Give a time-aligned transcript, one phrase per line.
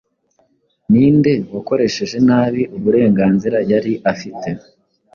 [0.91, 4.47] Ni nde wakoresheje nabi uburenganzira yari afite,